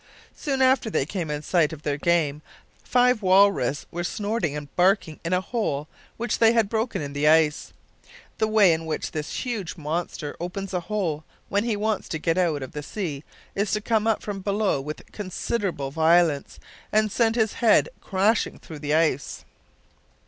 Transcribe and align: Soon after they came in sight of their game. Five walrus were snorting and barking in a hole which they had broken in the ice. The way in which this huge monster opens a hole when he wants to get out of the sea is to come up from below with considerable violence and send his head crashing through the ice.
Soon 0.35 0.63
after 0.63 0.89
they 0.89 1.05
came 1.05 1.29
in 1.29 1.43
sight 1.43 1.71
of 1.71 1.83
their 1.83 1.95
game. 1.99 2.41
Five 2.83 3.21
walrus 3.21 3.85
were 3.91 4.03
snorting 4.03 4.57
and 4.57 4.75
barking 4.75 5.19
in 5.23 5.31
a 5.31 5.41
hole 5.41 5.87
which 6.17 6.39
they 6.39 6.53
had 6.53 6.69
broken 6.69 7.03
in 7.03 7.13
the 7.13 7.27
ice. 7.27 7.71
The 8.39 8.47
way 8.47 8.73
in 8.73 8.87
which 8.87 9.11
this 9.11 9.31
huge 9.35 9.77
monster 9.77 10.35
opens 10.39 10.73
a 10.73 10.79
hole 10.79 11.23
when 11.49 11.65
he 11.65 11.75
wants 11.75 12.09
to 12.09 12.17
get 12.17 12.39
out 12.39 12.63
of 12.63 12.71
the 12.71 12.81
sea 12.81 13.23
is 13.53 13.69
to 13.73 13.79
come 13.81 14.07
up 14.07 14.23
from 14.23 14.39
below 14.39 14.81
with 14.81 15.05
considerable 15.11 15.91
violence 15.91 16.59
and 16.91 17.11
send 17.11 17.35
his 17.35 17.53
head 17.61 17.87
crashing 18.01 18.57
through 18.57 18.79
the 18.79 18.95
ice. 18.95 19.45